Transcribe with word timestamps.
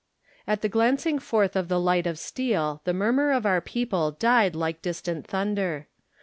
At 0.47 0.63
the 0.63 0.67
glancing 0.67 1.19
forth 1.19 1.55
of 1.55 1.67
the 1.67 1.79
light 1.79 2.07
of 2.07 2.17
steel 2.17 2.81
the 2.85 2.91
murmur 2.91 3.29
of 3.31 3.45
our 3.45 3.61
people 3.61 4.09
died 4.09 4.55
like 4.55 4.81
distant 4.81 5.27
thunder. 5.27 5.89